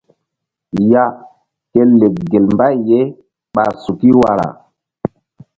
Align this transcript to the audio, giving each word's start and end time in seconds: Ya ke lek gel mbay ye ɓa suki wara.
Ya 0.91 1.05
ke 1.71 1.81
lek 1.99 2.15
gel 2.31 2.45
mbay 2.53 2.75
ye 2.87 2.99
ɓa 3.53 3.63
suki 3.83 4.09
wara. 4.21 4.47